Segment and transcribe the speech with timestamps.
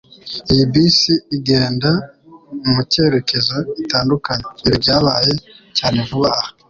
[0.51, 1.91] Iyi bisi igenda
[2.73, 4.45] mucyerekezo gitandukanye.
[4.65, 5.31] Ibi byabaye
[5.77, 6.49] cyane vuba aha.